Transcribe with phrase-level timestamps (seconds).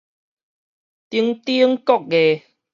[1.11, 2.41] 頂頂個月